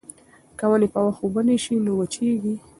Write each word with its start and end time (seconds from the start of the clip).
که 0.57 0.65
ونې 0.69 0.87
په 0.93 0.99
وخت 1.05 1.21
اوبه 1.23 1.41
نه 1.47 1.55
شي 1.63 1.75
نو 1.85 1.91
وچېږي. 1.99 2.55